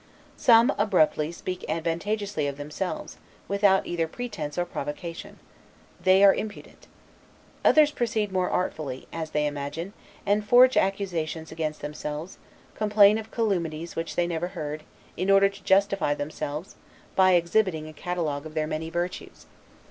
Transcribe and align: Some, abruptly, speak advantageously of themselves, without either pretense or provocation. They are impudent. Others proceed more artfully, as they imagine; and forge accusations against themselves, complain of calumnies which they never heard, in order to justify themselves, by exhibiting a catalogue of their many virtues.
Some, 0.35 0.73
abruptly, 0.79 1.31
speak 1.31 1.63
advantageously 1.69 2.47
of 2.47 2.57
themselves, 2.57 3.17
without 3.47 3.85
either 3.85 4.07
pretense 4.07 4.57
or 4.57 4.65
provocation. 4.65 5.37
They 6.03 6.23
are 6.23 6.33
impudent. 6.33 6.87
Others 7.63 7.91
proceed 7.91 8.31
more 8.31 8.49
artfully, 8.49 9.07
as 9.13 9.29
they 9.29 9.45
imagine; 9.45 9.93
and 10.25 10.43
forge 10.43 10.75
accusations 10.75 11.51
against 11.51 11.81
themselves, 11.81 12.39
complain 12.73 13.19
of 13.19 13.29
calumnies 13.29 13.95
which 13.95 14.15
they 14.15 14.25
never 14.25 14.47
heard, 14.47 14.81
in 15.17 15.29
order 15.29 15.49
to 15.49 15.63
justify 15.63 16.15
themselves, 16.15 16.77
by 17.15 17.33
exhibiting 17.33 17.87
a 17.87 17.93
catalogue 17.93 18.47
of 18.47 18.55
their 18.55 18.65
many 18.65 18.89
virtues. 18.89 19.45